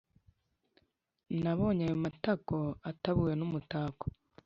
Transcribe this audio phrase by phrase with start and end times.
[1.41, 2.57] Nabonye ayo matako
[2.89, 4.05] atabuwe numutako